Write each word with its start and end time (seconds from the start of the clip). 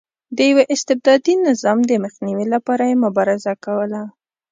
د 0.37 0.37
یوه 0.49 0.63
استبدادي 0.73 1.33
نظام 1.47 1.79
د 1.85 1.91
مخنیوي 2.03 2.45
لپاره 2.53 2.83
یې 2.89 3.01
مبارزه 3.05 3.53
کوله. 3.65 4.01